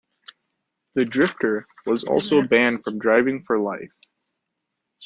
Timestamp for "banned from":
2.41-2.97